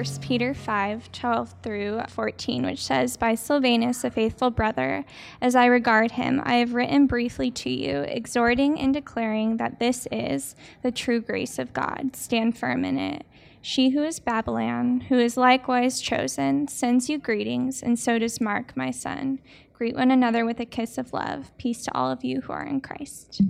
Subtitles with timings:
[0.00, 5.04] 1 Peter 5 12 through 14, which says, By Silvanus, a faithful brother,
[5.42, 10.08] as I regard him, I have written briefly to you, exhorting and declaring that this
[10.10, 12.16] is the true grace of God.
[12.16, 13.26] Stand firm in it.
[13.60, 18.74] She who is Babylon, who is likewise chosen, sends you greetings, and so does Mark,
[18.74, 19.38] my son.
[19.74, 21.50] Greet one another with a kiss of love.
[21.58, 23.42] Peace to all of you who are in Christ.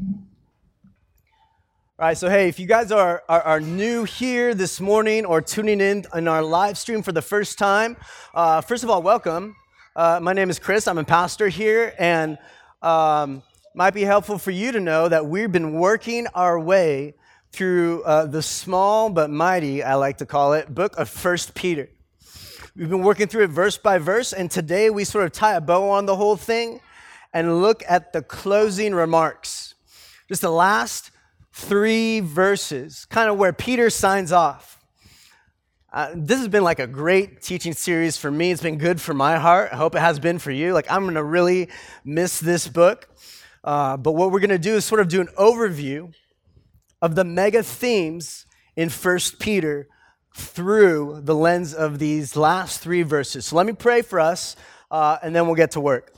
[2.00, 5.42] All right, so hey, if you guys are, are, are, new here this morning or
[5.42, 7.94] tuning in in our live stream for the first time,
[8.32, 9.54] uh, first of all, welcome.
[9.94, 10.88] Uh, my name is Chris.
[10.88, 12.38] I'm a pastor here, and
[12.80, 13.42] um,
[13.74, 17.16] might be helpful for you to know that we've been working our way
[17.52, 21.90] through uh, the small but mighty, I like to call it, book of First Peter.
[22.74, 25.60] We've been working through it verse by verse, and today we sort of tie a
[25.60, 26.80] bow on the whole thing
[27.34, 29.74] and look at the closing remarks.
[30.28, 31.09] Just the last
[31.60, 34.82] three verses, kind of where Peter signs off.
[35.92, 38.50] Uh, this has been like a great teaching series for me.
[38.50, 39.70] It's been good for my heart.
[39.72, 40.72] I hope it has been for you.
[40.72, 41.68] Like, I'm going to really
[42.04, 43.08] miss this book.
[43.62, 46.12] Uh, but what we're going to do is sort of do an overview
[47.02, 49.88] of the mega themes in First Peter
[50.34, 53.46] through the lens of these last three verses.
[53.46, 54.56] So let me pray for us,
[54.90, 56.12] uh, and then we'll get to work.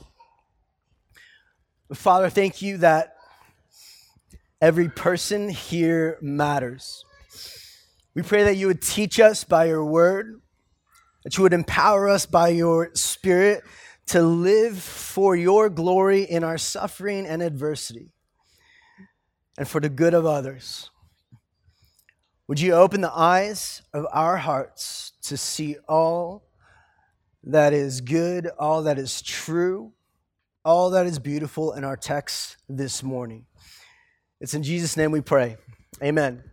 [1.91, 3.12] Father, thank you that
[4.63, 7.03] every person here matters.
[8.15, 10.39] We pray that you would teach us by your word,
[11.25, 13.65] that you would empower us by your spirit
[14.07, 18.13] to live for your glory in our suffering and adversity
[19.57, 20.89] and for the good of others.
[22.47, 26.45] Would you open the eyes of our hearts to see all
[27.43, 29.91] that is good, all that is true,
[30.63, 33.45] all that is beautiful in our text this morning?
[34.43, 35.55] It's in Jesus' name we pray.
[36.03, 36.43] Amen.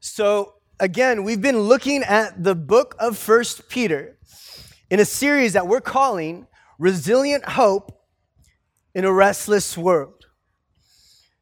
[0.00, 4.16] So, again, we've been looking at the book of First Peter
[4.88, 6.46] in a series that we're calling
[6.78, 8.00] Resilient Hope
[8.94, 10.15] in a Restless World.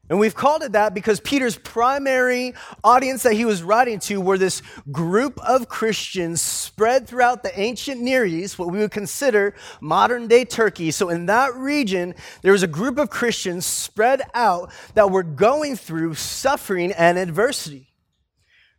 [0.07, 4.37] And we've called it that because Peter's primary audience that he was writing to were
[4.37, 4.61] this
[4.91, 10.45] group of Christians spread throughout the ancient Near East, what we would consider modern day
[10.45, 10.91] Turkey.
[10.91, 12.13] So in that region,
[12.43, 17.91] there was a group of Christians spread out that were going through suffering and adversity.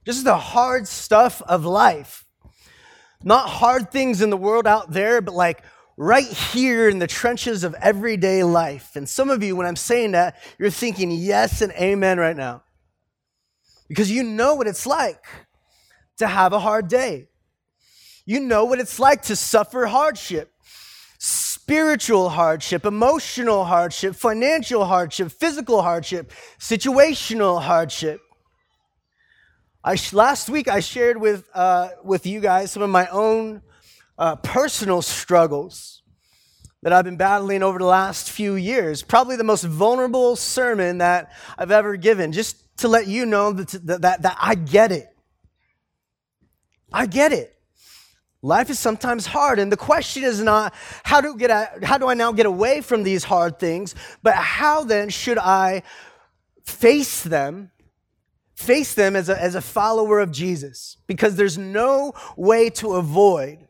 [0.05, 2.25] This is the hard stuff of life.
[3.25, 5.65] Not hard things in the world out there, but like
[5.97, 8.97] right here in the trenches of everyday life.
[8.97, 12.63] And some of you, when I'm saying that, you're thinking yes and amen right now.
[13.89, 15.25] Because you know what it's like
[16.19, 17.29] to have a hard day.
[18.25, 20.53] You know what it's like to suffer hardship
[21.19, 26.31] spiritual hardship, emotional hardship, financial hardship, physical hardship,
[26.61, 28.21] situational hardship.
[29.83, 33.63] I, last week, I shared with, uh, with you guys some of my own
[34.19, 36.03] uh, personal struggles
[36.83, 39.03] that I've been battling over the last few years.
[39.03, 44.03] Probably the most vulnerable sermon that I've ever given, just to let you know that,
[44.03, 45.09] that, that, I get it.
[46.93, 47.53] I get it.
[48.43, 50.73] Life is sometimes hard, and the question is not
[51.03, 54.35] how do, get a, how do I now get away from these hard things, but
[54.35, 55.83] how then should I
[56.65, 57.71] face them
[58.57, 63.66] face them as a, as a follower of Jesus because there's no way to avoid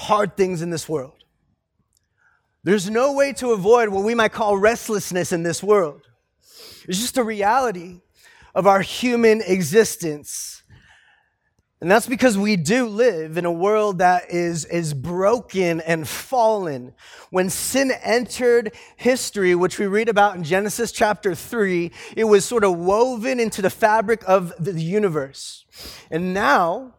[0.00, 1.24] hard things in this world.
[2.64, 6.02] There's no way to avoid what we might call restlessness in this world.
[6.88, 8.00] It's just a reality
[8.54, 10.62] of our human existence.
[11.80, 16.92] And that's because we do live in a world that is, is broken and fallen.
[17.30, 22.64] When sin entered history, which we read about in Genesis chapter 3, it was sort
[22.64, 25.64] of woven into the fabric of the universe.
[26.10, 26.94] And now,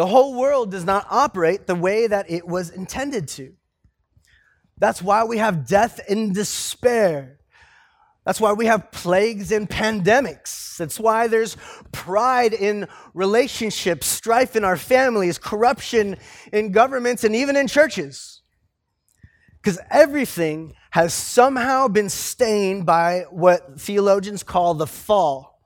[0.00, 3.52] the whole world does not operate the way that it was intended to.
[4.78, 7.38] That's why we have death and despair.
[8.24, 10.78] That's why we have plagues and pandemics.
[10.78, 11.58] That's why there's
[11.92, 16.16] pride in relationships, strife in our families, corruption
[16.50, 18.40] in governments, and even in churches.
[19.60, 25.60] Because everything has somehow been stained by what theologians call the fall.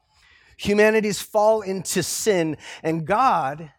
[0.57, 3.71] Humanity's fall into sin, and God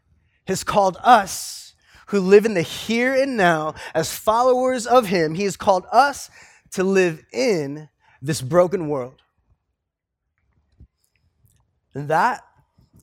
[0.47, 1.73] has called us
[2.07, 6.29] who live in the here and now as followers of Him, He has called us
[6.71, 7.89] to live in
[8.21, 9.21] this broken world.
[11.93, 12.43] And that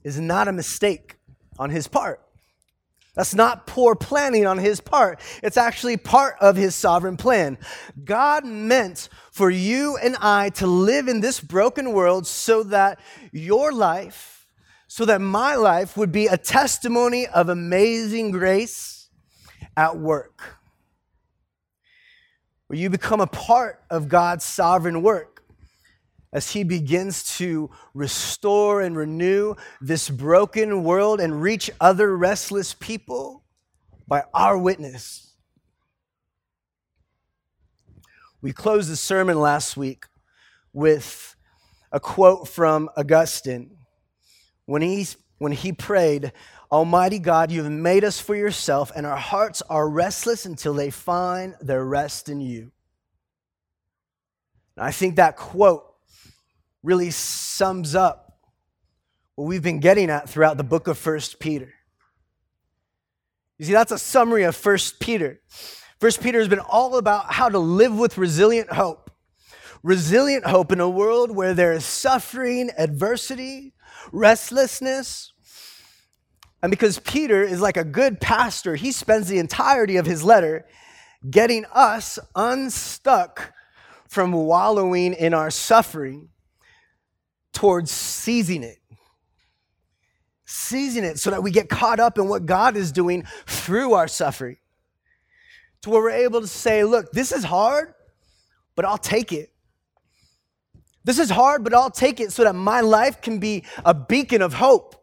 [0.04, 1.16] is not a mistake
[1.58, 2.20] on His part.
[3.14, 5.20] That's not poor planning on his part.
[5.42, 7.58] It's actually part of his sovereign plan.
[8.02, 13.00] God meant for you and I to live in this broken world so that
[13.30, 14.31] your life
[14.92, 19.08] so that my life would be a testimony of amazing grace
[19.74, 20.58] at work.
[22.66, 25.44] Where you become a part of God's sovereign work
[26.30, 33.44] as He begins to restore and renew this broken world and reach other restless people
[34.06, 35.32] by our witness.
[38.42, 40.04] We closed the sermon last week
[40.74, 41.34] with
[41.90, 43.78] a quote from Augustine
[44.72, 46.32] when he, when he prayed,
[46.70, 50.88] Almighty God, you have made us for yourself, and our hearts are restless until they
[50.88, 52.72] find their rest in you.
[54.74, 55.84] And I think that quote
[56.82, 58.38] really sums up
[59.34, 61.74] what we've been getting at throughout the book of First Peter.
[63.58, 65.42] You see, that's a summary of First Peter.
[66.00, 69.10] First Peter has been all about how to live with resilient hope.
[69.82, 73.74] Resilient hope in a world where there is suffering, adversity,
[74.10, 75.32] restlessness.
[76.62, 80.66] And because Peter is like a good pastor, he spends the entirety of his letter
[81.28, 83.52] getting us unstuck
[84.08, 86.28] from wallowing in our suffering
[87.52, 88.78] towards seizing it.
[90.44, 94.08] Seizing it so that we get caught up in what God is doing through our
[94.08, 94.58] suffering.
[95.82, 97.94] To where we're able to say, look, this is hard,
[98.74, 99.51] but I'll take it.
[101.04, 104.42] This is hard, but I'll take it so that my life can be a beacon
[104.42, 104.96] of hope.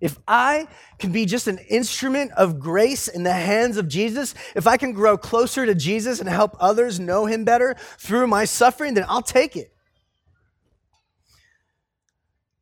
[0.00, 0.68] If I
[0.98, 4.92] can be just an instrument of grace in the hands of Jesus, if I can
[4.92, 9.22] grow closer to Jesus and help others know him better through my suffering, then I'll
[9.22, 9.72] take it.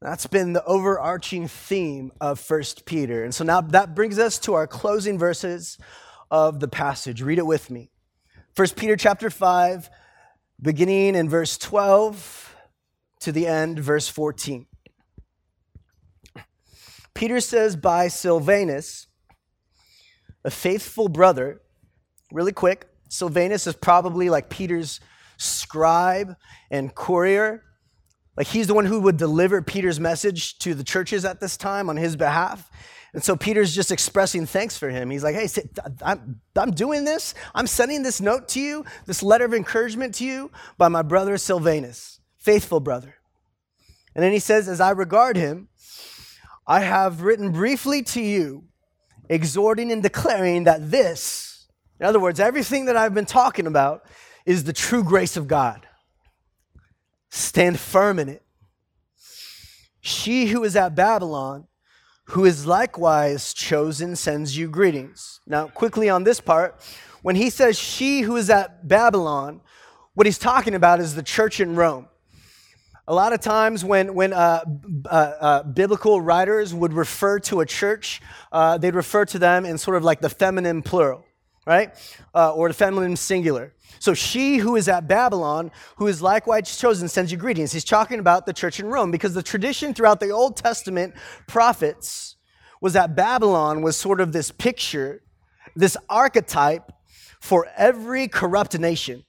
[0.00, 3.24] That's been the overarching theme of First Peter.
[3.24, 5.78] And so now that brings us to our closing verses
[6.30, 7.22] of the passage.
[7.22, 7.90] Read it with me.
[8.54, 9.90] First Peter chapter 5
[10.60, 12.56] beginning in verse 12
[13.20, 14.66] to the end, verse 14.
[17.14, 19.06] Peter says, By Silvanus,
[20.44, 21.60] a faithful brother,
[22.30, 25.00] really quick, Silvanus is probably like Peter's
[25.38, 26.36] scribe
[26.70, 27.62] and courier.
[28.36, 31.88] Like he's the one who would deliver Peter's message to the churches at this time
[31.88, 32.70] on his behalf.
[33.16, 35.08] And so Peter's just expressing thanks for him.
[35.08, 35.48] He's like, hey,
[36.02, 37.32] I'm, I'm doing this.
[37.54, 41.38] I'm sending this note to you, this letter of encouragement to you by my brother
[41.38, 43.14] Silvanus, faithful brother.
[44.14, 45.68] And then he says, as I regard him,
[46.66, 48.64] I have written briefly to you,
[49.30, 54.02] exhorting and declaring that this, in other words, everything that I've been talking about,
[54.44, 55.88] is the true grace of God.
[57.30, 58.42] Stand firm in it.
[60.02, 61.66] She who is at Babylon
[62.30, 65.40] who is likewise chosen, sends you greetings.
[65.46, 66.80] Now, quickly on this part,
[67.22, 69.60] when he says she who is at Babylon,
[70.14, 72.08] what he's talking about is the church in Rome.
[73.08, 74.64] A lot of times, when, when uh,
[75.04, 78.20] uh, uh, biblical writers would refer to a church,
[78.50, 81.24] uh, they'd refer to them in sort of like the feminine plural,
[81.66, 81.90] right?
[82.34, 83.74] Uh, or the feminine singular.
[83.98, 87.72] So she who is at Babylon, who is likewise chosen, sends you greetings.
[87.72, 91.14] He's talking about the church in Rome because the tradition throughout the Old Testament
[91.46, 92.36] prophets
[92.80, 95.22] was that Babylon was sort of this picture,
[95.74, 96.92] this archetype
[97.40, 99.24] for every corrupt nation.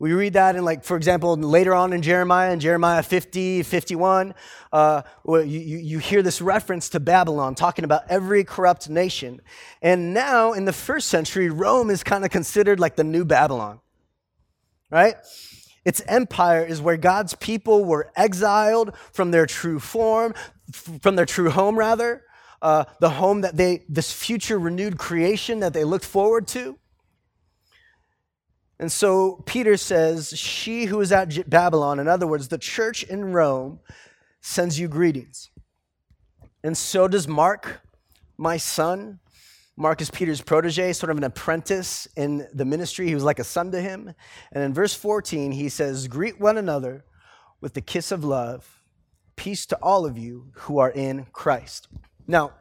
[0.00, 4.34] We read that in, like, for example, later on in Jeremiah, in Jeremiah 50, 51,
[4.72, 9.40] uh, you, you hear this reference to Babylon, talking about every corrupt nation.
[9.80, 13.80] And now, in the first century, Rome is kind of considered like the new Babylon
[14.90, 15.14] right?
[15.84, 20.34] Its empire is where God's people were exiled from their true form,
[20.72, 22.24] from their true home, rather,
[22.60, 26.78] uh, the home that they, this future renewed creation that they looked forward to.
[28.80, 33.26] And so Peter says, She who is at Babylon, in other words, the church in
[33.26, 33.80] Rome,
[34.40, 35.50] sends you greetings.
[36.64, 37.82] And so does Mark,
[38.38, 39.20] my son,
[39.76, 43.06] Marcus Peter's protege, sort of an apprentice in the ministry.
[43.06, 44.14] He was like a son to him.
[44.50, 47.04] And in verse 14, he says, Greet one another
[47.60, 48.82] with the kiss of love.
[49.36, 51.88] Peace to all of you who are in Christ.
[52.26, 52.52] Now,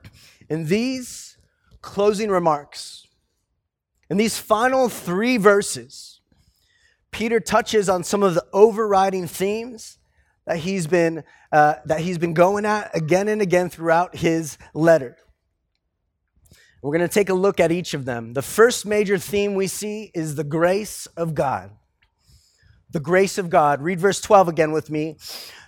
[0.50, 1.38] in these
[1.82, 3.08] closing remarks,
[4.10, 6.20] in these final three verses,
[7.12, 9.98] Peter touches on some of the overriding themes
[10.46, 15.18] that he's been, uh, that he's been going at again and again throughout his letter.
[16.82, 18.34] We're going to take a look at each of them.
[18.34, 21.72] The first major theme we see is the grace of God.
[22.92, 23.82] The grace of God.
[23.82, 25.18] Read verse 12 again with me.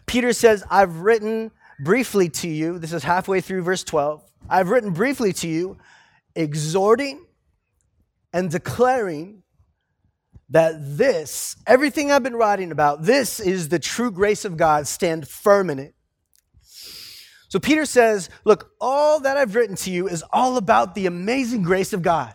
[0.06, 4.24] Peter says, I've written briefly to you, this is halfway through verse 12.
[4.50, 5.78] I've written briefly to you,
[6.34, 7.26] exhorting
[8.34, 9.44] and declaring
[10.50, 14.88] that this, everything I've been writing about, this is the true grace of God.
[14.88, 15.96] Stand firm in it.
[17.48, 21.64] So Peter says, Look, all that I've written to you is all about the amazing
[21.64, 22.34] grace of God.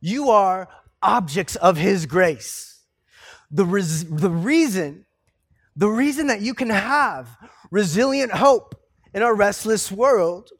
[0.00, 0.68] You are
[1.02, 2.80] objects of his grace.
[3.50, 5.06] The, res- the reason,
[5.76, 7.28] the reason that you can have
[7.70, 8.74] resilient hope
[9.14, 10.50] in our restless world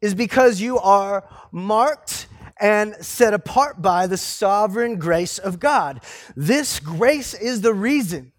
[0.00, 2.26] is because you are marked
[2.60, 6.00] and set apart by the sovereign grace of God.
[6.34, 8.32] This grace is the reason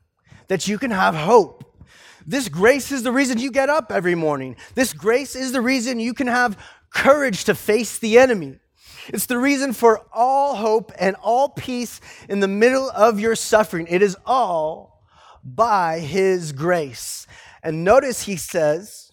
[0.48, 1.64] that you can have hope.
[2.26, 4.56] This grace is the reason you get up every morning.
[4.76, 6.58] This grace is the reason you can have
[6.94, 8.60] courage to face the enemy.
[9.10, 13.88] It's the reason for all hope and all peace in the middle of your suffering.
[13.90, 15.04] It is all
[15.44, 17.26] by His grace.
[17.64, 19.12] And notice he says,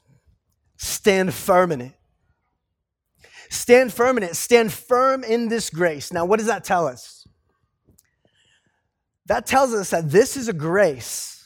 [0.77, 1.93] stand firm in it.
[3.55, 4.37] Stand firm in it.
[4.37, 6.13] Stand firm in this grace.
[6.13, 7.27] Now, what does that tell us?
[9.27, 11.45] That tells us that this is a grace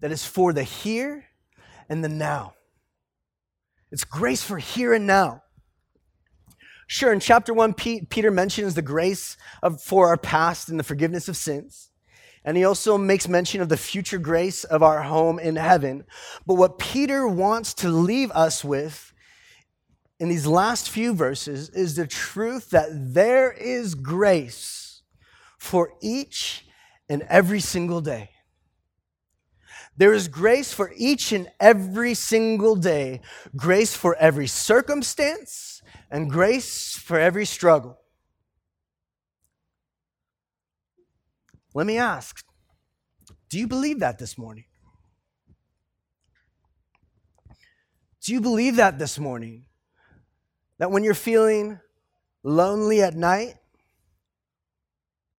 [0.00, 1.26] that is for the here
[1.88, 2.54] and the now.
[3.92, 5.42] It's grace for here and now.
[6.86, 11.28] Sure, in chapter 1, Peter mentions the grace of, for our past and the forgiveness
[11.28, 11.90] of sins.
[12.44, 16.04] And he also makes mention of the future grace of our home in heaven.
[16.46, 19.13] But what Peter wants to leave us with
[20.24, 25.02] in these last few verses is the truth that there is grace
[25.58, 26.64] for each
[27.10, 28.30] and every single day.
[29.98, 33.20] There is grace for each and every single day,
[33.54, 37.98] grace for every circumstance, and grace for every struggle.
[41.74, 42.42] Let me ask
[43.50, 44.64] do you believe that this morning?
[48.22, 49.66] Do you believe that this morning?
[50.84, 51.80] That when you're feeling
[52.42, 53.54] lonely at night,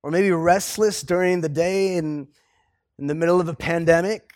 [0.02, 2.30] or maybe restless during the day in,
[2.98, 4.28] in the middle of a pandemic,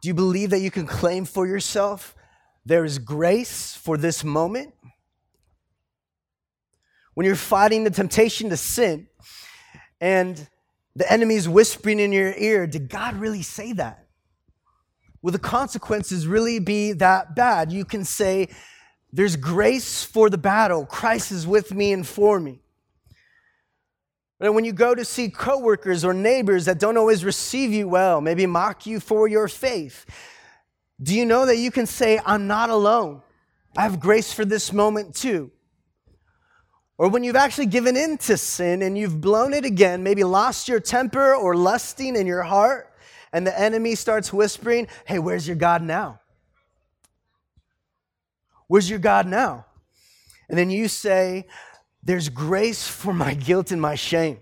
[0.00, 2.14] do you believe that you can claim for yourself
[2.64, 4.74] there is grace for this moment?
[7.14, 9.08] When you're fighting the temptation to sin
[10.00, 10.48] and
[10.94, 14.06] the enemy is whispering in your ear, did God really say that?
[15.20, 17.72] Will the consequences really be that bad?
[17.72, 18.50] You can say,
[19.12, 20.86] There's grace for the battle.
[20.86, 22.60] Christ is with me and for me.
[24.38, 28.46] When you go to see coworkers or neighbors that don't always receive you well, maybe
[28.46, 30.06] mock you for your faith,
[31.02, 33.22] do you know that you can say, I'm not alone?
[33.76, 35.50] I have grace for this moment too.
[36.96, 40.68] Or when you've actually given in to sin and you've blown it again, maybe lost
[40.68, 42.92] your temper or lusting in your heart,
[43.32, 46.20] and the enemy starts whispering, Hey, where's your God now?
[48.70, 49.66] Where's your God now?
[50.48, 51.48] And then you say,
[52.04, 54.38] there's grace for my guilt and my shame.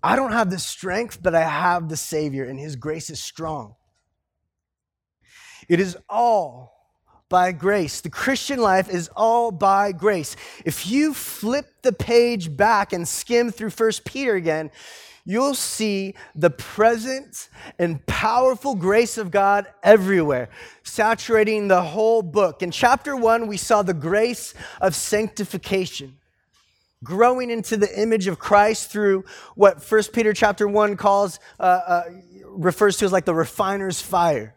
[0.00, 3.74] I don't have the strength, but I have the Savior, and His grace is strong.
[5.68, 6.72] It is all
[7.28, 8.00] by grace.
[8.00, 10.36] The Christian life is all by grace.
[10.64, 14.70] If you flip the page back and skim through First Peter again,
[15.24, 17.48] you'll see the present
[17.78, 20.48] and powerful grace of God everywhere,
[20.82, 22.62] saturating the whole book.
[22.62, 26.16] In chapter one, we saw the grace of sanctification
[27.02, 29.24] growing into the image of Christ through
[29.54, 32.02] what First Peter chapter 1 calls, uh, uh,
[32.44, 34.54] refers to as like the refiner's fire.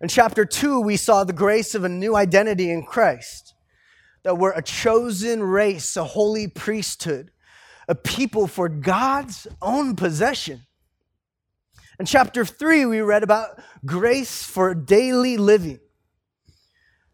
[0.00, 3.54] In chapter 2, we saw the grace of a new identity in Christ,
[4.22, 7.32] that we're a chosen race, a holy priesthood,
[7.88, 10.66] a people for God's own possession.
[11.98, 15.80] In chapter 3, we read about grace for daily living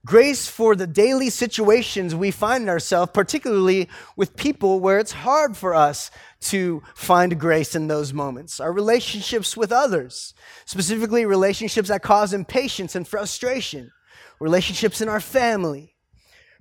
[0.07, 5.75] Grace for the daily situations we find ourselves, particularly with people where it's hard for
[5.75, 8.61] us to find grace in those moments.
[8.61, 10.35] Our relationships with others,
[10.67, 13.93] specifically relationships that cause impatience and frustration,
[14.41, 15.94] relationships in our family,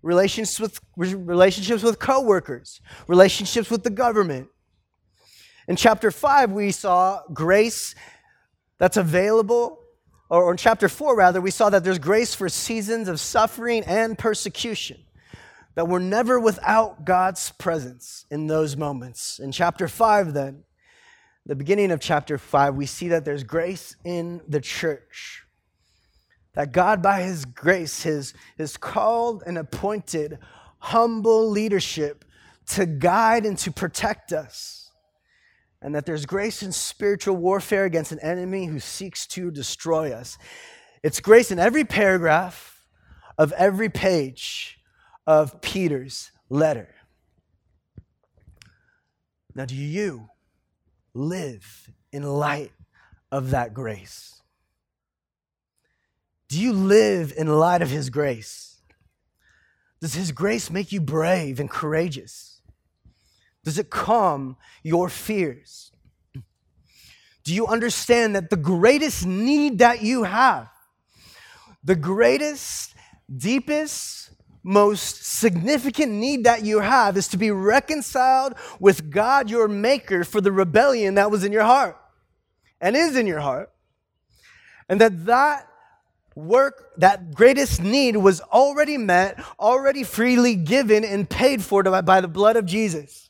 [0.03, 4.49] relationships with, relationships with coworkers, relationships with the government.
[5.67, 7.95] In chapter 5, we saw grace
[8.77, 9.79] that's available
[10.33, 14.17] or in chapter 4, rather, we saw that there's grace for seasons of suffering and
[14.17, 14.97] persecution,
[15.75, 19.37] that we're never without God's presence in those moments.
[19.37, 20.63] In chapter 5, then,
[21.45, 25.42] the beginning of chapter 5, we see that there's grace in the church.
[26.55, 30.39] That God, by His grace, has, has called and appointed
[30.79, 32.25] humble leadership
[32.67, 34.83] to guide and to protect us
[35.83, 40.37] and that there's grace in spiritual warfare against an enemy who seeks to destroy us.
[41.03, 42.87] It's grace in every paragraph
[43.37, 44.79] of every page
[45.27, 46.95] of Peter's letter.
[49.53, 50.29] Now, do you
[51.13, 52.71] live in light
[53.29, 54.41] of that grace?
[56.53, 58.77] Do you live in light of His grace?
[59.99, 62.61] Does His grace make you brave and courageous?
[63.63, 65.91] Does it calm your fears?
[67.43, 70.69] Do you understand that the greatest need that you have,
[71.83, 72.93] the greatest,
[73.35, 74.29] deepest,
[74.61, 80.39] most significant need that you have is to be reconciled with God, your maker, for
[80.39, 81.97] the rebellion that was in your heart
[82.79, 83.71] and is in your heart?
[84.87, 85.67] And that that
[86.35, 92.27] work, that greatest need was already met, already freely given and paid for by the
[92.27, 93.29] blood of Jesus.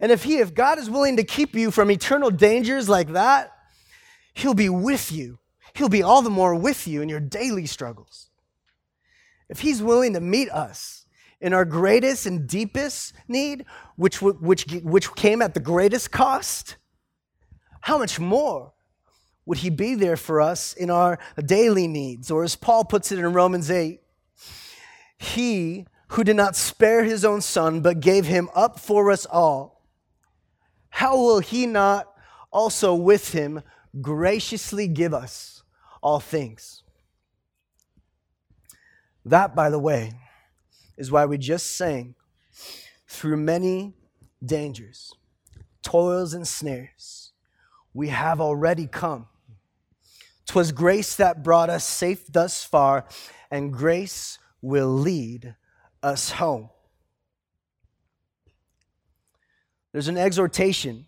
[0.00, 3.52] And if He, if God is willing to keep you from eternal dangers like that,
[4.34, 5.38] He'll be with you.
[5.74, 8.30] He'll be all the more with you in your daily struggles.
[9.48, 11.06] If He's willing to meet us
[11.40, 13.64] in our greatest and deepest need,
[13.96, 16.76] which, which, which came at the greatest cost,
[17.80, 18.72] how much more
[19.50, 22.30] would He be there for us in our daily needs?
[22.30, 24.00] Or as Paul puts it in Romans 8,
[25.18, 29.80] He who did not spare His own Son, but gave Him up for us all
[30.90, 32.12] how will he not
[32.52, 33.62] also with him
[34.00, 35.62] graciously give us
[36.02, 36.82] all things?
[39.24, 40.12] That, by the way,
[40.96, 42.14] is why we just sang
[43.06, 43.94] through many
[44.44, 45.14] dangers,
[45.82, 47.32] toils, and snares,
[47.94, 49.26] we have already come.
[50.50, 53.06] 'Twas grace that brought us safe thus far,
[53.52, 55.54] and grace will lead
[56.02, 56.70] us home.
[59.92, 61.06] There's an exhortation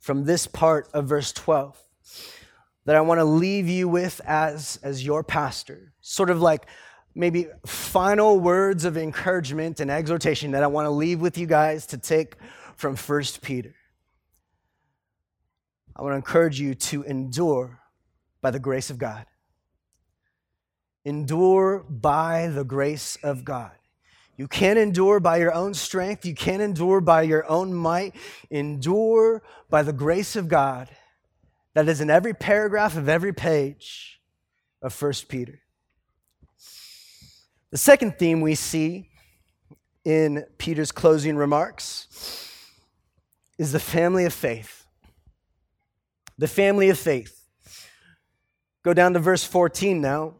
[0.00, 1.78] from this part of verse 12
[2.86, 5.92] that I want to leave you with as, as your pastor.
[6.00, 6.64] Sort of like
[7.14, 11.84] maybe final words of encouragement and exhortation that I want to leave with you guys
[11.88, 12.36] to take
[12.76, 13.74] from 1 Peter.
[15.94, 17.80] I want to encourage you to endure
[18.40, 19.26] by the grace of God.
[21.04, 23.72] Endure by the grace of God.
[24.36, 26.24] You can't endure by your own strength.
[26.24, 28.14] You can't endure by your own might.
[28.50, 30.88] Endure by the grace of God
[31.74, 34.20] that is in every paragraph of every page
[34.80, 35.60] of 1 Peter.
[37.70, 39.08] The second theme we see
[40.04, 42.50] in Peter's closing remarks
[43.58, 44.81] is the family of faith.
[46.42, 47.46] The family of faith.
[48.82, 50.34] Go down to verse 14 now,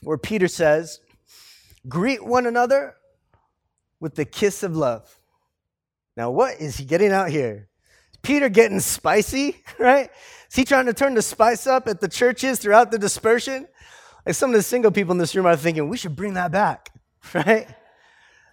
[0.00, 1.00] where Peter says,
[1.86, 2.94] Greet one another
[4.00, 5.20] with the kiss of love.
[6.16, 7.68] Now, what is he getting out here?
[8.10, 10.08] Is Peter getting spicy, right?
[10.48, 13.68] Is he trying to turn the spice up at the churches throughout the dispersion?
[14.24, 16.52] Like some of the single people in this room are thinking, we should bring that
[16.52, 16.88] back,
[17.34, 17.68] right?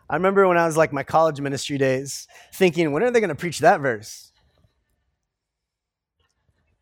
[0.10, 3.30] I remember when I was like my college ministry days thinking, when are they going
[3.30, 4.34] to preach that verse?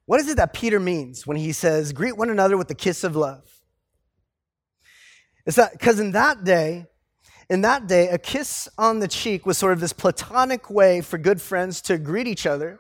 [0.06, 3.04] What is it that Peter means when he says, greet one another with the kiss
[3.04, 3.62] of love?
[5.46, 6.88] It's that because in that day,
[7.50, 11.18] in that day, a kiss on the cheek was sort of this platonic way for
[11.18, 12.80] good friends to greet each other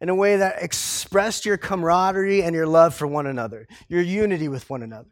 [0.00, 4.48] in a way that expressed your camaraderie and your love for one another, your unity
[4.48, 5.08] with one another.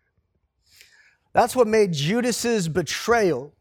[1.32, 3.54] That's what made Judas's betrayal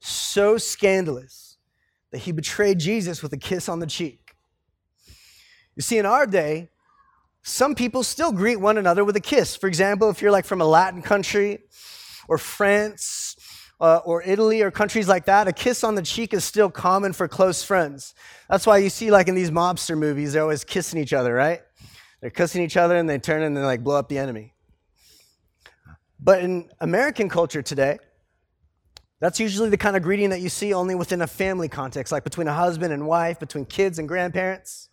[0.00, 1.58] so scandalous
[2.10, 4.34] that he betrayed Jesus with a kiss on the cheek.
[5.76, 6.70] You see, in our day,
[7.42, 9.56] some people still greet one another with a kiss.
[9.56, 11.58] For example, if you're like from a Latin country
[12.28, 13.36] or France
[13.80, 17.12] uh, or Italy or countries like that, a kiss on the cheek is still common
[17.12, 18.14] for close friends.
[18.48, 21.62] That's why you see, like in these mobster movies, they're always kissing each other, right?
[22.20, 24.54] They're kissing each other and they turn and they like blow up the enemy.
[26.20, 27.98] But in American culture today,
[29.18, 32.22] that's usually the kind of greeting that you see only within a family context, like
[32.22, 34.88] between a husband and wife, between kids and grandparents.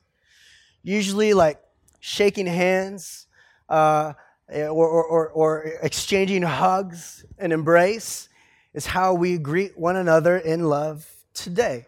[0.82, 1.60] Usually, like
[2.00, 3.28] shaking hands
[3.70, 4.14] uh,
[4.52, 8.30] or, or, or, or exchanging hugs and embrace
[8.74, 11.86] is how we greet one another in love today.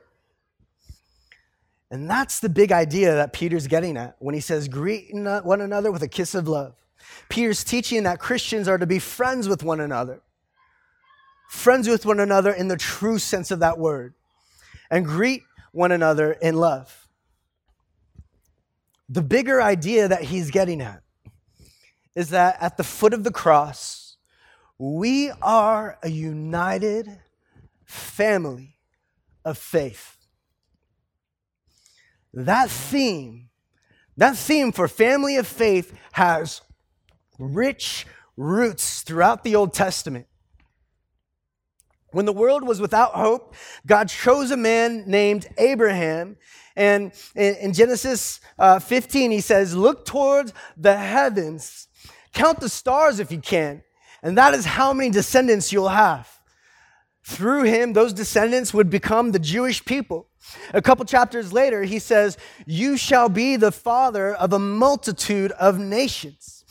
[1.89, 5.91] And that's the big idea that Peter's getting at when he says, greet one another
[5.91, 6.74] with a kiss of love.
[7.28, 10.21] Peter's teaching that Christians are to be friends with one another,
[11.50, 14.13] friends with one another in the true sense of that word,
[14.89, 15.43] and greet
[15.74, 17.01] one another in love.
[19.13, 21.02] The bigger idea that he's getting at
[22.15, 24.15] is that at the foot of the cross,
[24.78, 27.19] we are a united
[27.84, 28.78] family
[29.43, 30.15] of faith.
[32.34, 33.50] That theme,
[34.15, 36.62] that theme for family of faith has
[37.38, 38.06] rich
[38.38, 40.28] roots throughout the Old Testament.
[42.12, 46.38] When the world was without hope, God chose a man named Abraham.
[46.76, 51.88] And in Genesis uh, 15, he says, Look towards the heavens
[52.34, 53.84] Count the stars if you can.
[54.24, 56.30] And that is how many descendants you'll have.
[57.24, 60.28] Through him, those descendants would become the Jewish people.
[60.74, 65.78] A couple chapters later, he says, You shall be the father of a multitude of
[65.78, 66.64] nations.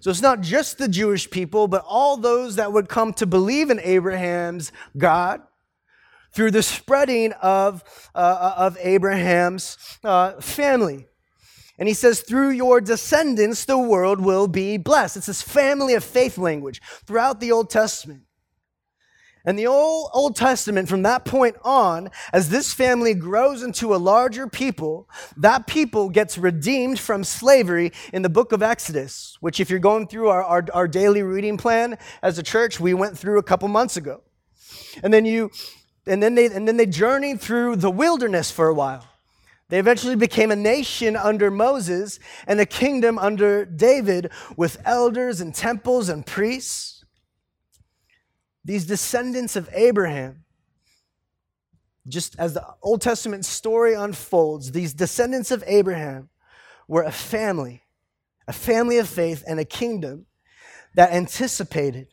[0.00, 3.70] So it's not just the Jewish people, but all those that would come to believe
[3.70, 5.42] in Abraham's God
[6.36, 7.82] through the spreading of,
[8.14, 11.06] uh, of Abraham's uh, family.
[11.78, 15.16] And he says, through your descendants, the world will be blessed.
[15.16, 18.24] It's this family of faith language throughout the Old Testament.
[19.46, 23.96] And the Old, Old Testament, from that point on, as this family grows into a
[23.96, 29.70] larger people, that people gets redeemed from slavery in the book of Exodus, which, if
[29.70, 33.38] you're going through our, our, our daily reading plan as a church, we went through
[33.38, 34.20] a couple months ago.
[35.02, 35.50] And then you,
[36.06, 39.06] and then they, and then they journeyed through the wilderness for a while.
[39.68, 45.54] They eventually became a nation under Moses and a kingdom under David with elders and
[45.54, 46.96] temples and priests
[48.66, 50.44] these descendants of Abraham,
[52.08, 56.30] just as the Old Testament story unfolds, these descendants of Abraham
[56.88, 57.84] were a family,
[58.48, 60.26] a family of faith, and a kingdom
[60.96, 62.08] that anticipated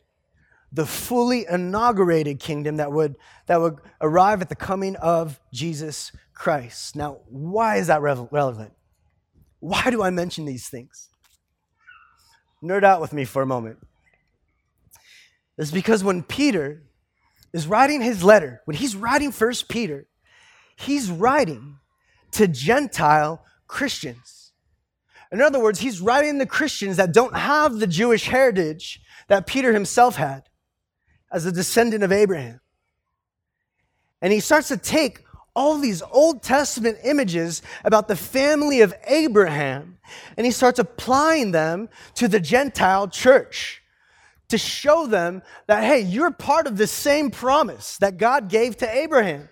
[0.74, 3.14] the fully inaugurated kingdom that would,
[3.46, 6.96] that would arrive at the coming of Jesus Christ.
[6.96, 8.72] Now, why is that relevant?
[9.60, 11.10] Why do I mention these things?
[12.62, 13.78] Nerd out with me for a moment
[15.56, 16.82] It's because when Peter
[17.52, 20.08] is writing his letter, when he's writing First Peter,
[20.74, 21.78] he's writing
[22.32, 24.52] to Gentile Christians.
[25.30, 29.72] In other words, he's writing the Christians that don't have the Jewish heritage that Peter
[29.72, 30.42] himself had
[31.34, 32.60] as a descendant of Abraham.
[34.22, 39.94] And he starts to take all these Old Testament images about the family of Abraham
[40.36, 43.82] and he starts applying them to the Gentile church
[44.48, 48.90] to show them that, hey, you're part of the same promise that God gave to
[48.90, 49.48] Abraham.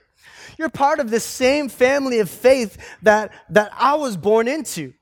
[0.58, 4.92] You're part of the same family of faith that, that I was born into.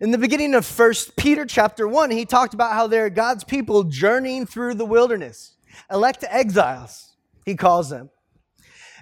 [0.00, 3.82] In the beginning of First Peter chapter 1, he talked about how they're God's people
[3.82, 5.56] journeying through the wilderness,
[5.90, 8.10] elect exiles, he calls them.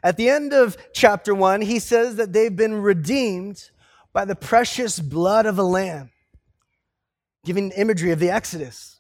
[0.02, 3.70] At the end of chapter 1, he says that they've been redeemed
[4.12, 6.11] by the precious blood of a lamb,
[7.44, 8.95] giving imagery of the Exodus.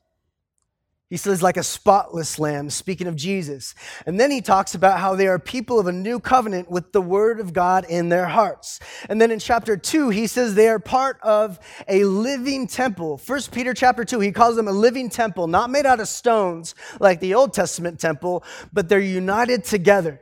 [1.08, 3.76] He says, like a spotless lamb, speaking of Jesus.
[4.06, 7.00] And then he talks about how they are people of a new covenant with the
[7.00, 8.80] word of God in their hearts.
[9.08, 13.18] And then in chapter two, he says they are part of a living temple.
[13.18, 16.74] First Peter chapter two, he calls them a living temple, not made out of stones
[16.98, 18.42] like the Old Testament temple,
[18.72, 20.20] but they're united together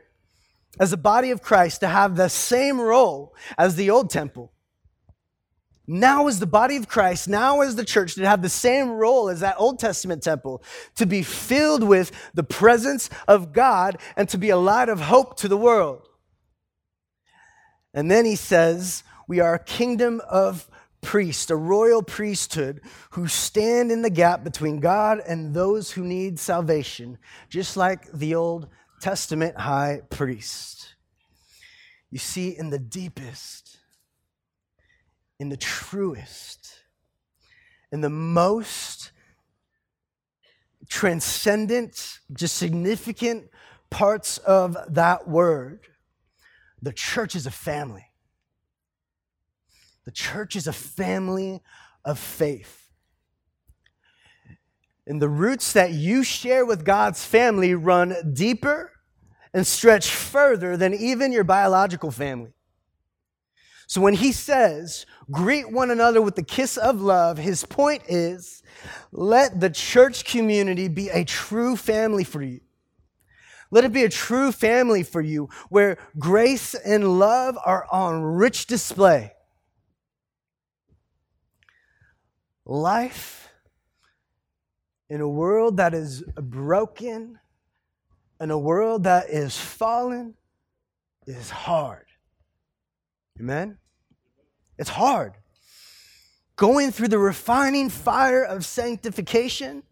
[0.79, 4.51] as a body of Christ to have the same role as the old temple.
[5.87, 9.29] Now, as the body of Christ, now as the church, to have the same role
[9.29, 10.63] as that Old Testament temple,
[10.95, 15.37] to be filled with the presence of God and to be a light of hope
[15.37, 16.07] to the world.
[17.93, 20.67] And then he says, We are a kingdom of
[21.01, 26.39] priests, a royal priesthood who stand in the gap between God and those who need
[26.39, 28.67] salvation, just like the Old
[29.01, 30.95] Testament high priest.
[32.09, 33.77] You see, in the deepest,
[35.39, 36.79] in the truest,
[37.91, 39.11] in the most
[40.87, 43.49] transcendent, just significant
[43.89, 45.87] parts of that word,
[46.81, 48.05] the church is a family.
[50.05, 51.61] The church is a family
[52.03, 52.89] of faith.
[55.07, 58.91] And the roots that you share with God's family run deeper
[59.53, 62.54] and stretch further than even your biological family.
[63.87, 68.63] So when he says, greet one another with the kiss of love, his point is,
[69.11, 72.61] let the church community be a true family for you.
[73.71, 78.67] Let it be a true family for you where grace and love are on rich
[78.67, 79.33] display.
[82.65, 83.49] Life
[85.09, 87.39] in a world that is broken,
[88.39, 90.33] in a world that is fallen,
[91.27, 92.04] is hard.
[93.39, 93.77] Amen?
[94.77, 95.33] It's hard.
[96.55, 99.83] Going through the refining fire of sanctification,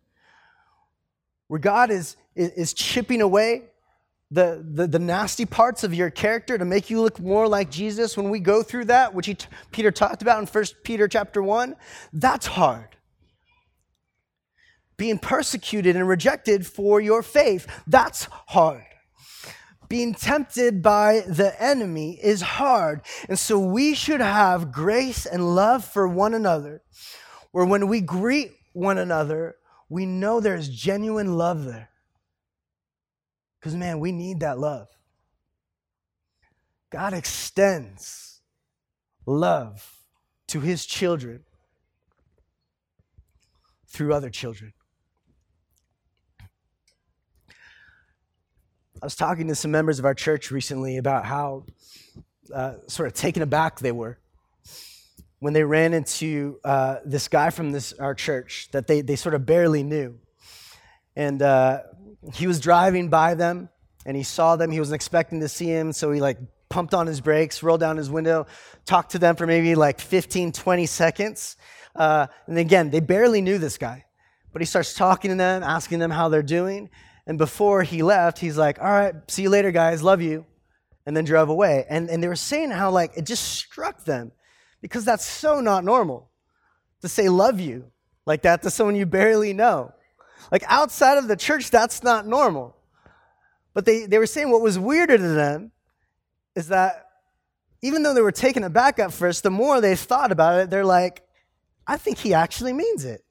[1.47, 3.63] where God is, is, chipping away
[4.31, 8.15] the, the, the, nasty parts of your character to make you look more like Jesus
[8.15, 9.37] when we go through that, which he,
[9.71, 11.75] Peter talked about in 1 Peter chapter 1,
[12.13, 12.95] that's hard.
[14.95, 18.85] Being persecuted and rejected for your faith, that's hard
[19.93, 22.99] being tempted by the enemy is hard.
[23.29, 26.81] And so we should have grace and love for one another,
[27.51, 29.55] where when we greet one another,
[29.89, 31.91] we know there's genuine love there.
[33.59, 34.87] Because, man, we need that love.
[36.89, 38.41] God extends
[39.27, 39.99] love
[40.47, 41.43] to his children
[43.87, 44.73] through other children.
[49.03, 51.65] I was talking to some members of our church recently about how
[52.55, 54.17] uh, sort of taken aback they were
[55.39, 59.35] when they ran into uh, this guy from this our church that they, they sort
[59.35, 60.17] of barely knew.
[61.17, 61.81] And uh,
[62.33, 63.67] he was driving by them
[64.05, 64.71] and he saw them.
[64.71, 66.37] He wasn't expecting to see him, so he like
[66.69, 68.47] pumped on his brakes, rolled down his window,
[68.85, 71.57] talked to them for maybe like 15, 20 seconds.
[71.93, 74.05] Uh, and again, they barely knew this guy.
[74.53, 76.89] But he starts talking to them, asking them how they're doing.
[77.25, 80.45] And before he left, he's like, All right, see you later, guys, love you.
[81.05, 81.85] And then drove away.
[81.89, 84.31] And, and they were saying how like it just struck them
[84.81, 86.29] because that's so not normal
[87.01, 87.91] to say love you
[88.25, 89.93] like that to someone you barely know.
[90.51, 92.75] Like outside of the church, that's not normal.
[93.73, 95.71] But they, they were saying what was weirder to them
[96.55, 97.07] is that
[97.81, 100.85] even though they were taken aback at first, the more they thought about it, they're
[100.85, 101.23] like,
[101.85, 103.25] I think he actually means it.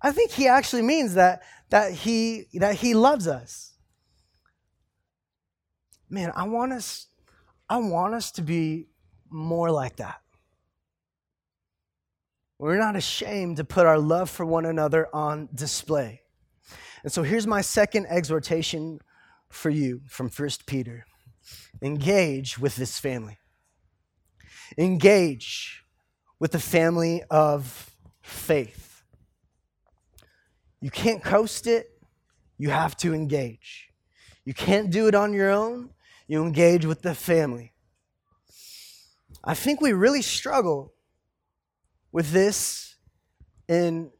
[0.00, 3.74] I think he actually means that, that, he, that he loves us.
[6.10, 7.06] Man, I want us,
[7.68, 8.88] I want us to be
[9.30, 10.20] more like that.
[12.58, 16.22] We're not ashamed to put our love for one another on display.
[17.02, 19.00] And so here's my second exhortation
[19.48, 21.04] for you from First Peter
[21.80, 23.38] engage with this family.
[24.76, 25.84] Engage
[26.40, 28.87] with the family of faith.
[30.80, 31.90] You can't coast it,
[32.56, 33.88] you have to engage.
[34.44, 35.90] You can't do it on your own,
[36.26, 37.72] you engage with the family.
[39.44, 40.92] I think we really struggle
[42.12, 42.96] with this
[43.68, 44.10] in,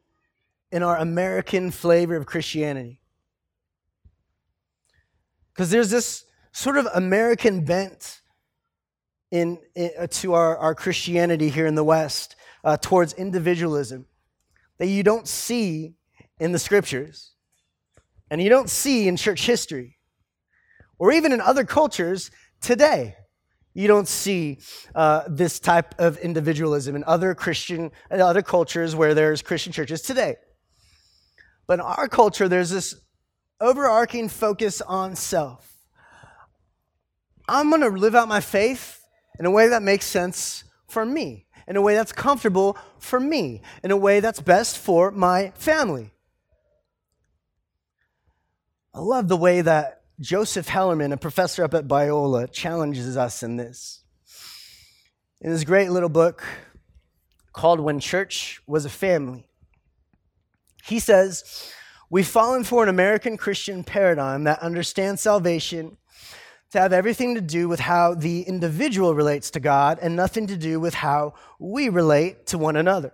[0.70, 3.00] in our American flavor of Christianity.
[5.52, 8.20] Because there's this sort of American bent
[9.30, 14.06] in, in uh, to our, our Christianity here in the West uh, towards individualism
[14.78, 15.94] that you don't see
[16.40, 17.32] in the scriptures
[18.30, 19.96] and you don't see in church history
[20.98, 23.16] or even in other cultures today.
[23.74, 24.58] You don't see
[24.94, 30.02] uh, this type of individualism in other Christian, in other cultures where there's Christian churches
[30.02, 30.36] today.
[31.66, 32.96] But in our culture, there's this
[33.60, 35.76] overarching focus on self.
[37.48, 39.00] I'm going to live out my faith
[39.38, 43.62] in a way that makes sense for me, in a way that's comfortable for me,
[43.84, 46.10] in a way that's best for my family.
[48.98, 53.56] I love the way that Joseph Hellerman, a professor up at Biola, challenges us in
[53.56, 54.02] this.
[55.40, 56.42] In his great little book
[57.52, 59.46] called When Church Was a Family,
[60.82, 61.72] he says,
[62.10, 65.96] We've fallen for an American Christian paradigm that understands salvation
[66.72, 70.56] to have everything to do with how the individual relates to God and nothing to
[70.56, 73.12] do with how we relate to one another.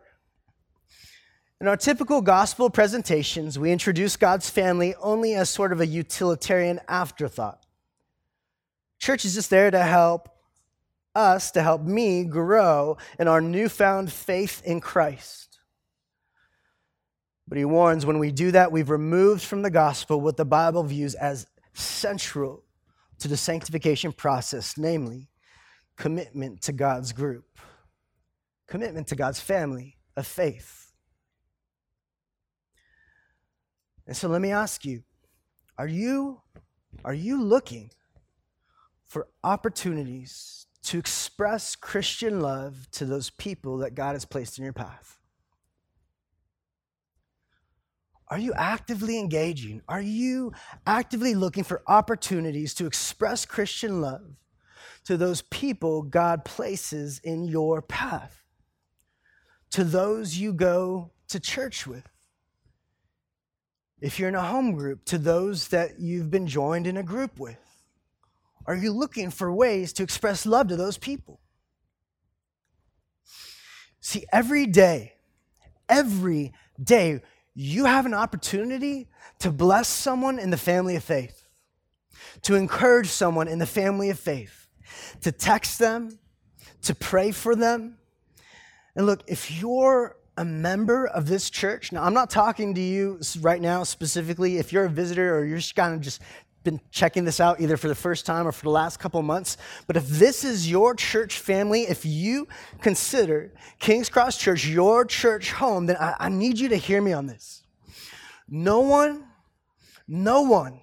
[1.65, 6.79] In our typical gospel presentations, we introduce God's family only as sort of a utilitarian
[6.89, 7.65] afterthought.
[8.99, 10.29] Church is just there to help
[11.15, 15.59] us, to help me grow in our newfound faith in Christ.
[17.49, 20.83] But he warns when we do that, we've removed from the gospel what the Bible
[20.83, 22.63] views as central
[23.21, 25.31] to the sanctification process, namely
[25.97, 27.59] commitment to God's group,
[28.69, 30.84] commitment to God's family of faith.
[34.07, 35.03] And so let me ask you
[35.79, 36.41] are you,
[37.05, 37.91] are you looking
[39.05, 44.73] for opportunities to express Christian love to those people that God has placed in your
[44.73, 45.19] path?
[48.29, 49.83] Are you actively engaging?
[49.89, 50.53] Are you
[50.87, 54.23] actively looking for opportunities to express Christian love
[55.05, 58.43] to those people God places in your path?
[59.73, 62.14] To those you go to church with?
[64.05, 67.41] If you're in a home group, to those that you've been joined in a group
[67.41, 67.57] with?
[68.67, 71.41] Are you looking for ways to express love to those people?
[74.01, 75.15] See, every day,
[75.89, 77.23] every day,
[77.55, 81.47] you have an opportunity to bless someone in the family of faith,
[82.43, 84.69] to encourage someone in the family of faith,
[85.23, 86.19] to text them,
[86.83, 87.97] to pray for them.
[88.95, 93.21] And look, if you're a member of this church, now I'm not talking to you
[93.41, 94.59] right now specifically.
[94.59, 96.21] If you're a visitor or you're just kind of just
[96.65, 99.57] been checking this out either for the first time or for the last couple months,
[99.87, 102.49] but if this is your church family, if you
[102.81, 107.13] consider King's Cross Church your church home, then I, I need you to hear me
[107.13, 107.63] on this.
[108.49, 109.25] No one,
[110.09, 110.81] no one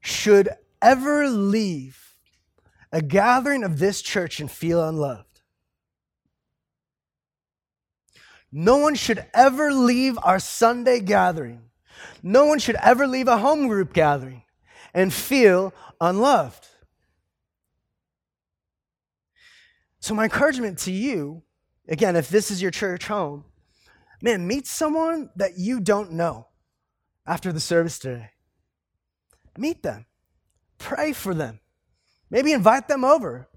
[0.00, 0.50] should
[0.82, 2.16] ever leave
[2.90, 5.31] a gathering of this church and feel unloved.
[8.52, 11.62] No one should ever leave our Sunday gathering.
[12.22, 14.42] No one should ever leave a home group gathering
[14.92, 16.68] and feel unloved.
[20.00, 21.42] So, my encouragement to you,
[21.88, 23.44] again, if this is your church home,
[24.20, 26.48] man, meet someone that you don't know
[27.26, 28.30] after the service today.
[29.56, 30.06] Meet them,
[30.78, 31.60] pray for them,
[32.30, 33.48] maybe invite them over,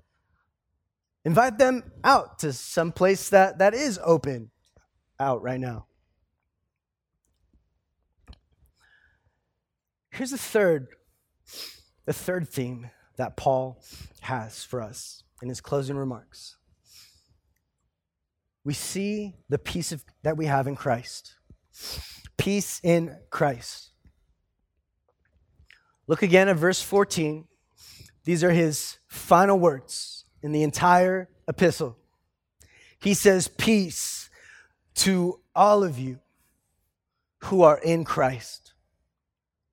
[1.23, 4.51] invite them out to some place that, that is open
[5.19, 5.87] out right now.
[10.11, 10.87] Here's the third,
[12.05, 13.83] the third theme that Paul
[14.21, 16.57] has for us in his closing remarks.
[18.63, 21.35] We see the peace of, that we have in Christ.
[22.37, 23.91] Peace in Christ.
[26.07, 27.45] Look again at verse 14.
[28.23, 31.97] These are his final words in the entire epistle.
[32.99, 34.24] He says, Peace
[34.95, 36.19] to all of you
[37.45, 38.73] who are in Christ.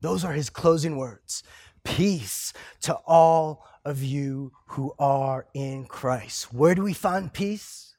[0.01, 1.43] Those are his closing words.
[1.85, 6.53] Peace to all of you who are in Christ.
[6.53, 7.95] Where do we find peace?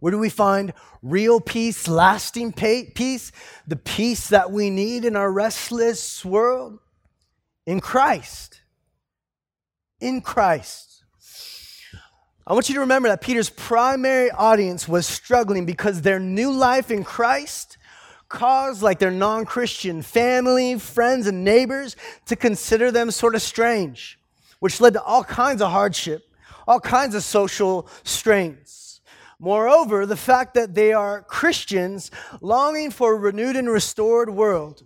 [0.00, 3.30] Where do we find real peace, lasting peace,
[3.68, 6.80] the peace that we need in our restless world?
[7.66, 8.62] In Christ.
[10.00, 10.91] In Christ.
[12.44, 16.90] I want you to remember that Peter's primary audience was struggling because their new life
[16.90, 17.78] in Christ
[18.28, 21.94] caused like their non-Christian family, friends and neighbors
[22.26, 24.18] to consider them sort of strange,
[24.58, 26.24] which led to all kinds of hardship,
[26.66, 29.00] all kinds of social strains.
[29.38, 34.82] Moreover, the fact that they are Christians longing for a renewed and restored world,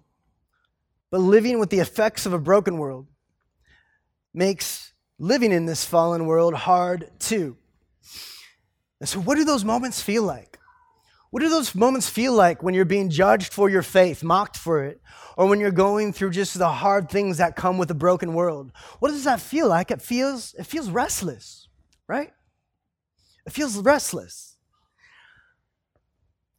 [1.10, 3.06] but living with the effects of a broken world
[4.34, 7.56] makes living in this fallen world hard too.
[9.00, 10.58] And so, what do those moments feel like?
[11.30, 14.84] What do those moments feel like when you're being judged for your faith, mocked for
[14.84, 15.00] it,
[15.36, 18.72] or when you're going through just the hard things that come with a broken world?
[19.00, 19.90] What does that feel like?
[19.90, 21.68] It feels it feels restless,
[22.08, 22.32] right?
[23.44, 24.56] It feels restless.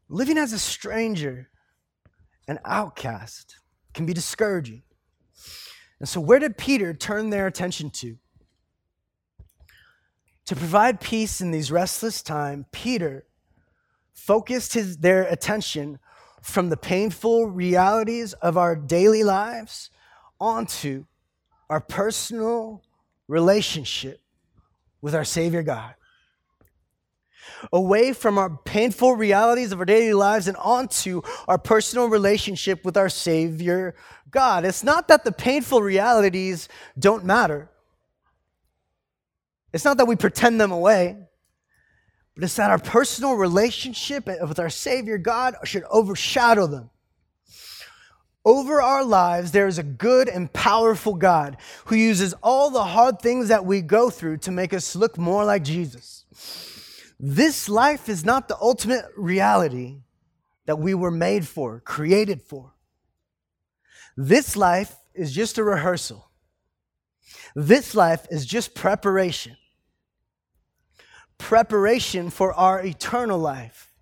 [0.10, 1.50] Living as a stranger,
[2.48, 3.60] an outcast,
[3.94, 4.84] can be discouraging.
[6.00, 8.18] And so, where did Peter turn their attention to?
[10.48, 13.26] To provide peace in these restless times, Peter
[14.14, 16.00] focused his, their attention
[16.42, 19.90] from the painful realities of our daily lives
[20.40, 21.06] onto
[21.70, 22.82] our personal
[23.28, 24.22] relationship
[25.02, 25.96] with our Savior God.
[27.74, 32.96] Away from our painful realities of our daily lives and onto our personal relationship with
[32.96, 33.96] our Savior
[34.32, 34.64] God.
[34.64, 37.70] It's not that the painful realities don't matter.
[39.78, 41.16] It's not that we pretend them away,
[42.34, 46.90] but it's that our personal relationship with our Savior God should overshadow them.
[48.44, 53.20] Over our lives, there is a good and powerful God who uses all the hard
[53.20, 56.26] things that we go through to make us look more like Jesus.
[57.20, 59.98] This life is not the ultimate reality
[60.66, 62.74] that we were made for, created for.
[64.16, 66.32] This life is just a rehearsal.
[67.56, 69.56] This life is just preparation.
[71.38, 73.94] Preparation for our eternal life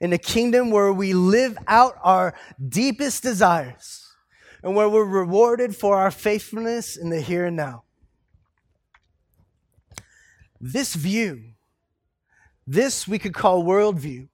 [0.00, 2.34] in a kingdom where we live out our
[2.68, 4.12] deepest desires
[4.62, 7.84] and where we're rewarded for our faithfulness in the here and now.
[10.60, 11.52] This view,
[12.66, 14.28] this we could call worldview,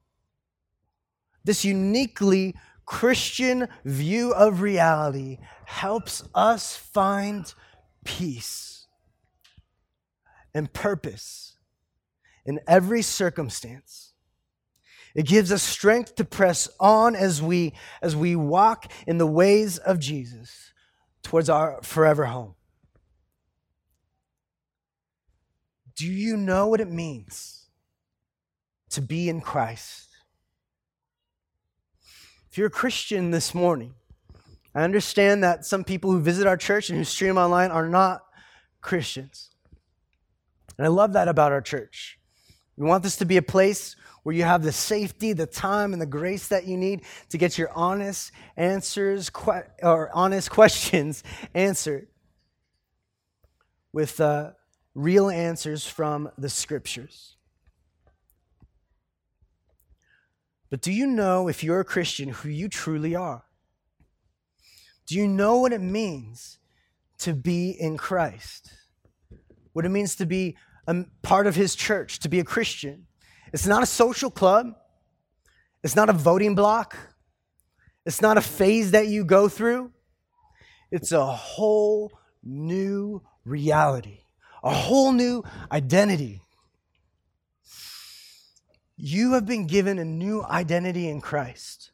[1.43, 7.53] this uniquely Christian view of reality helps us find
[8.03, 8.87] peace
[10.53, 11.52] and purpose
[12.45, 14.13] in every circumstance.
[15.15, 19.77] It gives us strength to press on as we as we walk in the ways
[19.77, 20.73] of Jesus
[21.21, 22.55] towards our forever home.
[25.95, 27.67] Do you know what it means
[28.89, 30.09] to be in Christ?
[32.49, 33.93] If you're a Christian this morning,
[34.75, 38.21] I understand that some people who visit our church and who stream online are not
[38.81, 39.51] Christians.
[40.77, 42.19] And I love that about our church.
[42.77, 46.01] We want this to be a place where you have the safety, the time, and
[46.01, 49.29] the grace that you need to get your honest answers
[49.81, 52.07] or honest questions answered
[53.91, 54.51] with uh,
[54.95, 57.35] real answers from the scriptures.
[60.69, 63.43] But do you know, if you're a Christian, who you truly are?
[65.05, 66.57] Do you know what it means
[67.19, 68.71] to be in Christ?
[69.73, 70.57] What it means to be
[70.87, 73.07] a part of His church, to be a Christian?
[73.51, 74.75] It's not a social club,
[75.83, 76.97] it's not a voting block,
[78.05, 79.91] it's not a phase that you go through.
[80.91, 82.11] It's a whole
[82.43, 84.19] new reality,
[84.63, 86.41] a whole new identity.
[88.95, 91.91] You have been given a new identity in Christ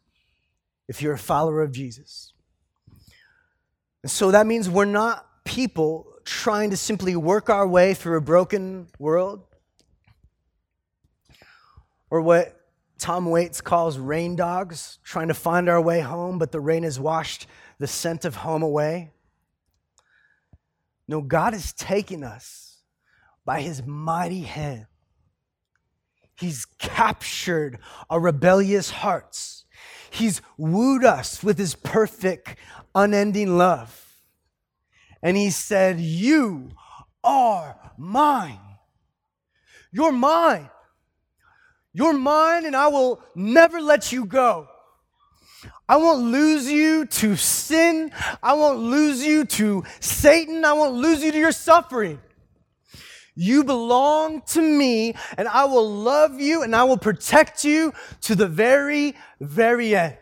[0.87, 2.33] if you're a follower of Jesus.
[4.03, 8.21] And so that means we're not people trying to simply work our way through a
[8.21, 9.41] broken world
[12.11, 12.55] or what
[12.99, 16.99] Tom Waits calls rain dogs, trying to find our way home, but the rain has
[16.99, 17.47] washed
[17.79, 19.11] the scent of home away.
[21.07, 22.77] No, God is taking us
[23.43, 24.85] by his mighty hand.
[26.37, 29.65] He's captured our rebellious hearts.
[30.11, 32.55] He's wooed us with his perfect,
[32.93, 34.08] unending love.
[35.21, 36.69] And he said, You
[37.23, 38.59] are mine.
[39.91, 40.69] You're mine.
[41.93, 44.67] You're mine, and I will never let you go.
[45.87, 48.11] I won't lose you to sin.
[48.43, 50.63] I won't lose you to Satan.
[50.63, 52.19] I won't lose you to your suffering.
[53.35, 58.35] You belong to me, and I will love you and I will protect you to
[58.35, 60.17] the very, very end.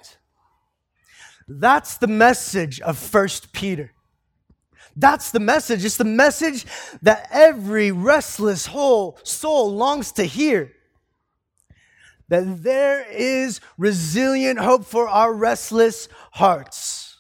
[1.47, 3.91] That's the message of First Peter.
[4.99, 5.85] That's the message.
[5.85, 6.65] It's the message
[7.03, 10.73] that every restless whole soul longs to hear
[12.29, 17.15] that there is resilient hope for our restless hearts.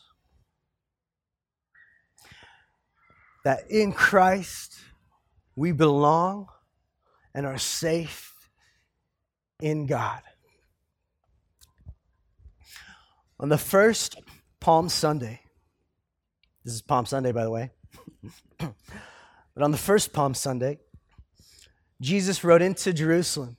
[3.45, 4.79] That in Christ
[5.55, 6.47] we belong
[7.33, 8.33] and are safe
[9.61, 10.21] in God.
[13.39, 14.19] On the first
[14.59, 15.41] Palm Sunday,
[16.67, 17.71] this is Palm Sunday, by the way,
[18.59, 20.79] but on the first Palm Sunday,
[22.01, 23.55] Jesus rode into Jerusalem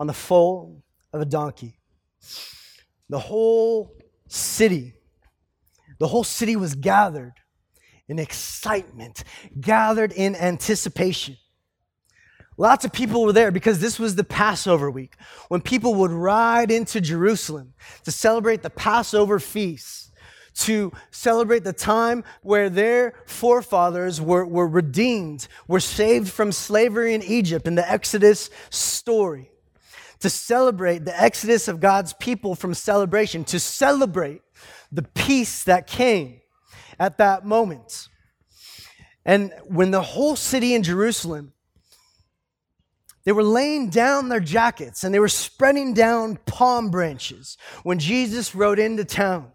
[0.00, 0.82] on the foal
[1.12, 1.78] of a donkey.
[3.08, 3.94] The whole
[4.26, 4.94] city,
[6.00, 7.34] the whole city was gathered
[8.08, 9.22] in excitement,
[9.60, 11.36] gathered in anticipation.
[12.56, 15.14] Lots of people were there because this was the Passover week
[15.46, 20.10] when people would ride into Jerusalem to celebrate the Passover feast,
[20.56, 27.22] to celebrate the time where their forefathers were, were redeemed, were saved from slavery in
[27.22, 29.50] Egypt in the Exodus story
[30.20, 34.42] to celebrate the exodus of God's people from celebration, to celebrate
[34.90, 36.40] the peace that came
[36.98, 38.08] at that moment.
[39.24, 41.52] And when the whole city in Jerusalem,
[43.24, 48.54] they were laying down their jackets and they were spreading down palm branches when Jesus
[48.54, 49.50] rode into town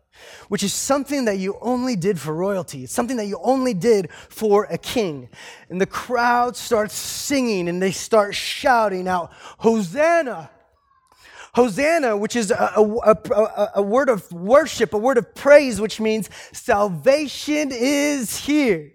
[0.48, 2.84] which is something that you only did for royalty.
[2.84, 5.30] It's something that you only did for a king.
[5.70, 10.50] And the crowd starts singing and they start shouting out, Hosanna!
[11.54, 16.00] Hosanna, which is a, a, a, a, word of worship, a word of praise, which
[16.00, 18.94] means salvation is here.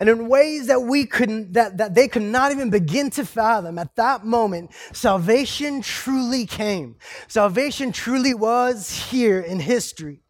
[0.00, 3.78] And in ways that we couldn't, that, that they could not even begin to fathom
[3.78, 6.96] at that moment, salvation truly came.
[7.28, 10.22] Salvation truly was here in history.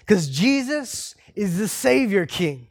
[0.00, 2.68] Because Jesus is the Savior King,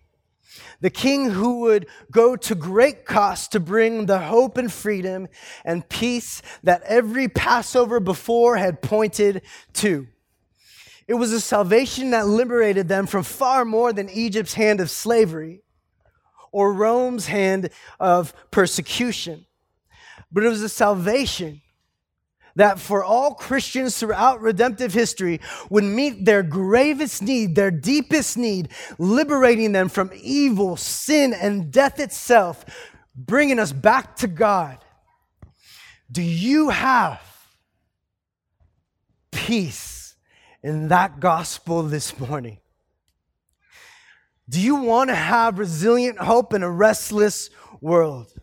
[0.82, 5.28] the King who would go to great cost to bring the hope and freedom
[5.64, 10.08] and peace that every Passover before had pointed to.
[11.08, 15.62] It was a salvation that liberated them from far more than Egypt's hand of slavery
[16.52, 19.46] or Rome's hand of persecution.
[20.32, 21.62] But it was a salvation
[22.56, 25.40] that for all Christians throughout redemptive history
[25.70, 32.00] would meet their gravest need, their deepest need, liberating them from evil, sin, and death
[32.00, 32.66] itself,
[33.16, 34.78] bringing us back to God.
[36.12, 37.22] Do you have
[39.32, 40.16] peace
[40.62, 42.61] in that gospel this morning?
[44.52, 47.50] Do you want to have resilient hope in a restless
[47.80, 48.34] world?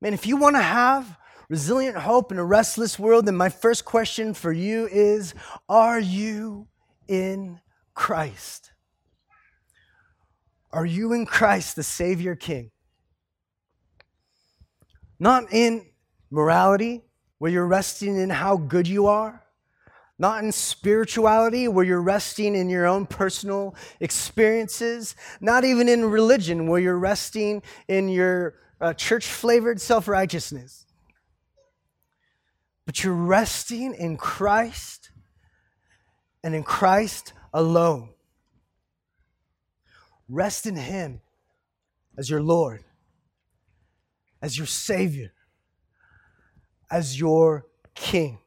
[0.00, 1.18] Man, if you want to have
[1.50, 5.34] resilient hope in a restless world, then my first question for you is
[5.68, 6.68] Are you
[7.06, 7.60] in
[7.92, 8.72] Christ?
[10.72, 12.70] Are you in Christ, the Savior King?
[15.18, 15.84] Not in
[16.30, 17.02] morality,
[17.36, 19.41] where you're resting in how good you are,
[20.22, 26.68] not in spirituality, where you're resting in your own personal experiences, not even in religion,
[26.68, 30.86] where you're resting in your uh, church flavored self righteousness.
[32.86, 35.10] But you're resting in Christ
[36.44, 38.10] and in Christ alone.
[40.28, 41.20] Rest in Him
[42.16, 42.84] as your Lord,
[44.40, 45.32] as your Savior,
[46.92, 47.66] as your
[47.96, 48.38] King.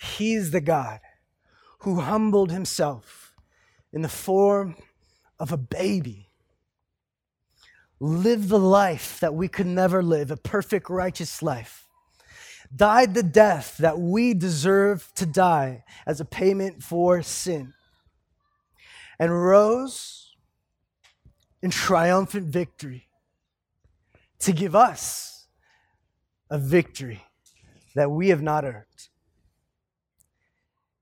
[0.00, 1.00] He's the God
[1.80, 3.34] who humbled Himself
[3.92, 4.76] in the form
[5.38, 6.30] of a baby,
[7.98, 11.86] lived the life that we could never live, a perfect, righteous life,
[12.74, 17.74] died the death that we deserve to die as a payment for sin,
[19.18, 20.34] and rose
[21.62, 23.06] in triumphant victory
[24.38, 25.46] to give us
[26.48, 27.22] a victory
[27.94, 28.86] that we have not earned.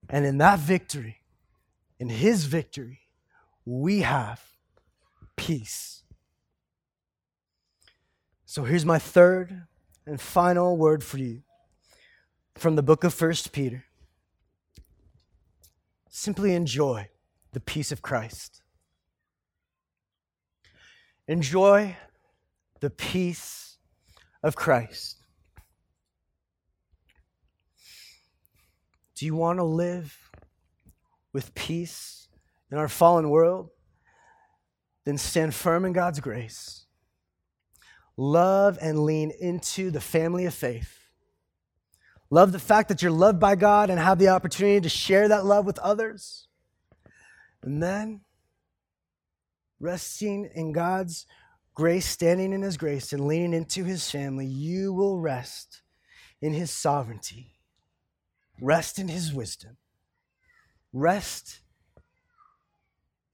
[0.08, 1.18] And in that victory,
[1.98, 3.00] in his victory,
[3.64, 4.42] we have
[5.36, 6.02] peace.
[8.46, 9.66] So here's my third
[10.06, 11.42] and final word for you
[12.54, 13.84] from the book of First Peter.
[16.08, 17.08] Simply enjoy
[17.52, 18.62] the peace of Christ.
[21.26, 21.94] Enjoy
[22.80, 23.76] the peace
[24.42, 25.17] of Christ.
[29.18, 30.16] Do you want to live
[31.32, 32.28] with peace
[32.70, 33.70] in our fallen world?
[35.04, 36.86] Then stand firm in God's grace.
[38.16, 41.10] Love and lean into the family of faith.
[42.30, 45.44] Love the fact that you're loved by God and have the opportunity to share that
[45.44, 46.46] love with others.
[47.62, 48.20] And then
[49.80, 51.26] resting in God's
[51.74, 55.82] grace, standing in His grace, and leaning into His family, you will rest
[56.40, 57.57] in His sovereignty,
[58.60, 59.76] rest in His wisdom,
[60.92, 61.60] rest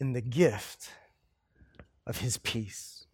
[0.01, 0.91] in the gift
[2.07, 3.07] of His peace.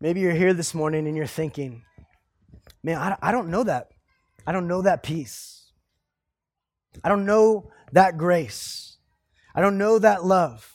[0.00, 1.82] Maybe you're here this morning and you're thinking,
[2.82, 3.88] man, I, don't know that.
[4.46, 5.72] I don't know that peace.
[7.02, 8.98] I don't know that grace.
[9.54, 10.70] I don't know that love.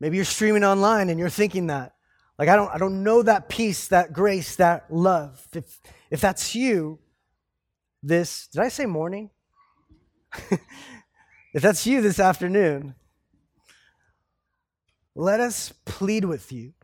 [0.00, 1.92] Maybe you're streaming online and you're thinking that.
[2.38, 5.44] Like I don't I don't know that peace, that grace, that love.
[5.52, 5.80] If
[6.10, 6.98] if that's you,
[8.02, 9.30] this did I say morning?
[11.52, 12.94] if that's you this afternoon,
[15.14, 16.74] let us plead with you.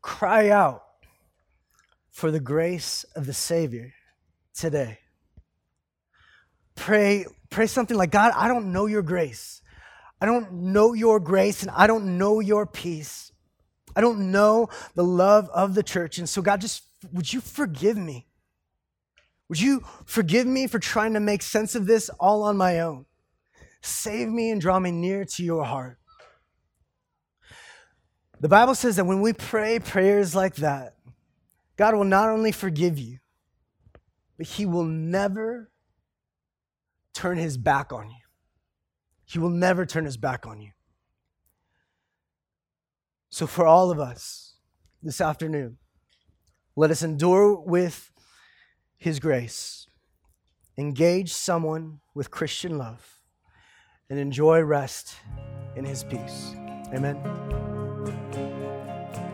[0.00, 0.82] Cry out
[2.10, 3.92] for the grace of the Savior
[4.54, 4.98] today.
[6.74, 9.60] Pray, pray something like, God, I don't know your grace.
[10.20, 13.32] I don't know your grace and I don't know your peace.
[13.94, 16.18] I don't know the love of the church.
[16.18, 18.26] And so, God, just would you forgive me?
[19.48, 23.06] Would you forgive me for trying to make sense of this all on my own?
[23.80, 25.98] Save me and draw me near to your heart.
[28.40, 30.94] The Bible says that when we pray prayers like that,
[31.76, 33.18] God will not only forgive you,
[34.36, 35.70] but He will never
[37.14, 38.26] turn His back on you.
[39.26, 40.70] He will never turn his back on you.
[43.28, 44.54] So, for all of us
[45.02, 45.78] this afternoon,
[46.76, 48.12] let us endure with
[48.98, 49.86] his grace,
[50.76, 53.18] engage someone with Christian love,
[54.10, 55.16] and enjoy rest
[55.74, 56.54] in his peace.
[56.92, 57.16] Amen.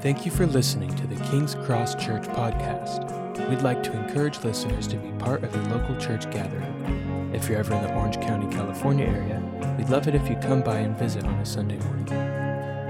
[0.01, 3.49] Thank you for listening to the King's Cross Church podcast.
[3.49, 7.31] We'd like to encourage listeners to be part of a local church gathering.
[7.35, 9.43] If you're ever in the Orange County, California area,
[9.79, 12.07] we'd love it if you come by and visit on a Sunday morning.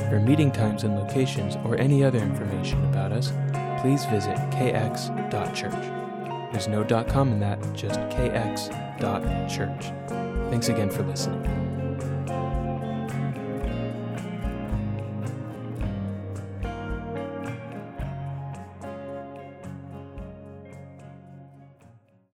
[0.09, 3.33] For meeting times and locations or any other information about us,
[3.83, 5.73] please visit kx.church.
[6.53, 9.93] There's no .com in that, just kx.church.
[10.51, 11.62] Thanks again for listening.